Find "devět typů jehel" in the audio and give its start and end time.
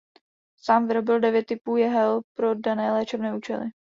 1.19-2.21